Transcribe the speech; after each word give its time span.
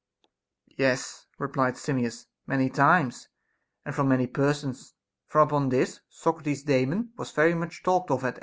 Yes, 0.79 1.27
replied 1.37 1.75
Simmias, 1.77 2.25
many 2.47 2.71
times, 2.71 3.27
and 3.85 3.93
from 3.93 4.07
many 4.09 4.25
persons; 4.25 4.95
for 5.27 5.41
upon 5.41 5.69
this, 5.69 5.99
Socrates's 6.09 6.63
Daemon 6.63 7.11
was 7.19 7.29
very 7.29 7.53
much 7.53 7.83
talked 7.83 8.09
of 8.09 8.23
at 8.23 8.29
Athens. 8.37 8.39